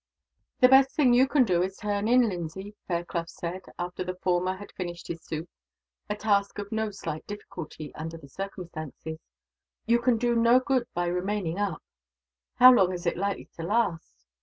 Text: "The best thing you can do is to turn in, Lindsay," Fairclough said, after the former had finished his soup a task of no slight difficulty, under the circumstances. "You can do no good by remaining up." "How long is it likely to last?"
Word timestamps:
"The 0.61 0.67
best 0.67 0.95
thing 0.95 1.13
you 1.13 1.27
can 1.27 1.43
do 1.43 1.61
is 1.61 1.75
to 1.75 1.81
turn 1.81 2.07
in, 2.07 2.27
Lindsay," 2.27 2.73
Fairclough 2.87 3.25
said, 3.27 3.61
after 3.77 4.03
the 4.03 4.15
former 4.15 4.55
had 4.55 4.71
finished 4.71 5.07
his 5.07 5.21
soup 5.23 5.47
a 6.09 6.15
task 6.15 6.57
of 6.57 6.71
no 6.71 6.89
slight 6.89 7.27
difficulty, 7.27 7.93
under 7.93 8.17
the 8.17 8.27
circumstances. 8.27 9.19
"You 9.85 9.99
can 9.99 10.17
do 10.17 10.33
no 10.33 10.59
good 10.59 10.87
by 10.95 11.05
remaining 11.05 11.59
up." 11.59 11.83
"How 12.55 12.71
long 12.73 12.91
is 12.93 13.05
it 13.05 13.15
likely 13.15 13.45
to 13.57 13.61
last?" 13.61 14.25